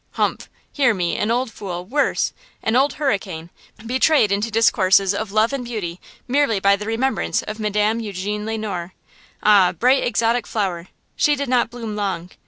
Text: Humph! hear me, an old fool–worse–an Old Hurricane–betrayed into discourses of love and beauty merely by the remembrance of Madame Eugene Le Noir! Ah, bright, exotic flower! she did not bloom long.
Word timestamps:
Humph! 0.13 0.49
hear 0.73 0.95
me, 0.95 1.15
an 1.17 1.29
old 1.29 1.51
fool–worse–an 1.51 2.75
Old 2.75 2.93
Hurricane–betrayed 2.93 4.31
into 4.31 4.49
discourses 4.49 5.13
of 5.13 5.31
love 5.31 5.53
and 5.53 5.63
beauty 5.63 6.01
merely 6.27 6.59
by 6.59 6.75
the 6.75 6.87
remembrance 6.87 7.43
of 7.43 7.59
Madame 7.59 7.99
Eugene 7.99 8.43
Le 8.47 8.57
Noir! 8.57 8.93
Ah, 9.43 9.73
bright, 9.73 10.01
exotic 10.03 10.47
flower! 10.47 10.87
she 11.15 11.35
did 11.35 11.49
not 11.49 11.69
bloom 11.69 11.95
long. 11.95 12.31